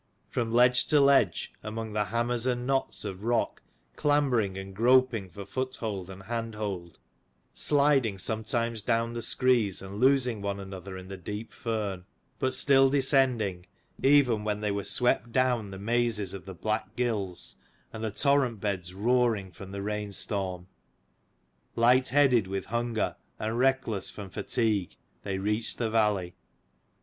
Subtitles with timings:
[0.31, 3.61] From ledge to ledge, among the hammers and knots of rock,
[3.95, 6.99] clambering and groping for foothold and hand T 145 hold,
[7.53, 12.05] sliding sometimes down the screes and losing one another in the deep fern:
[12.39, 13.67] but still descending,
[14.01, 17.57] even when they were swept down the mazes of the black gills
[17.93, 20.65] and the torrent beds roaring from the rain storm:
[21.75, 26.33] lightheaded with hunger, and reckless from fatigue, they reached the valley.